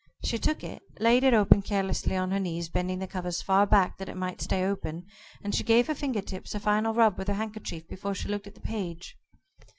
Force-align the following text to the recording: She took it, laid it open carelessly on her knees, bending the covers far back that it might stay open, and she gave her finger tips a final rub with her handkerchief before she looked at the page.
She 0.23 0.39
took 0.39 0.63
it, 0.63 0.81
laid 0.99 1.23
it 1.23 1.35
open 1.35 1.61
carelessly 1.61 2.15
on 2.15 2.31
her 2.31 2.39
knees, 2.39 2.69
bending 2.69 2.97
the 2.97 3.05
covers 3.05 3.43
far 3.43 3.67
back 3.67 3.99
that 3.99 4.09
it 4.09 4.17
might 4.17 4.41
stay 4.41 4.65
open, 4.65 5.05
and 5.43 5.53
she 5.53 5.63
gave 5.63 5.85
her 5.85 5.93
finger 5.93 6.21
tips 6.23 6.55
a 6.55 6.59
final 6.59 6.95
rub 6.95 7.19
with 7.19 7.27
her 7.27 7.35
handkerchief 7.35 7.87
before 7.87 8.15
she 8.15 8.27
looked 8.27 8.47
at 8.47 8.55
the 8.55 8.61
page. 8.61 9.15